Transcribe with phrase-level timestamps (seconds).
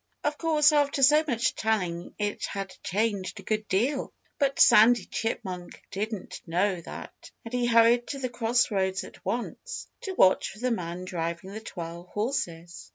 [0.23, 4.11] Of course, after so much telling it had changed a good deal.
[4.39, 7.29] But Sandy Chipmunk didn't know that.
[7.45, 11.51] And he hurried to the cross roads at once, to watch for the man driving
[11.51, 12.89] the twelve horses.